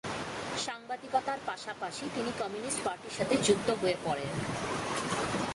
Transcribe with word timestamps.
সাংবাদিকতার 0.65 1.39
পাশাপাশি 1.45 2.05
তিনি 2.15 2.31
কমিউনিস্ট 2.39 2.79
পার্টির 2.83 3.15
সাথে 3.17 3.35
যুক্ত 3.37 3.69
হয়ে 3.81 3.95
পড়েন। 4.03 4.33